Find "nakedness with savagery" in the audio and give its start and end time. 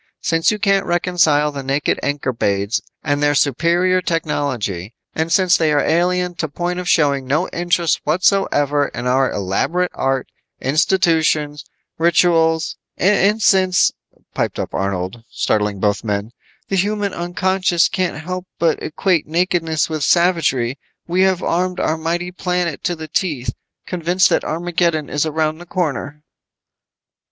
19.27-20.79